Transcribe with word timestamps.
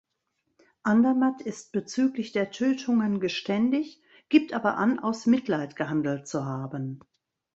Andermatt 0.81 1.43
ist 1.43 1.73
bezüglich 1.73 2.31
der 2.31 2.49
Tötungen 2.49 3.19
geständig, 3.19 4.01
gibt 4.29 4.51
aber 4.51 4.75
an, 4.77 4.97
aus 4.97 5.27
Mitleid 5.27 5.75
gehandelt 5.75 6.27
zu 6.27 6.43
haben. 6.43 7.01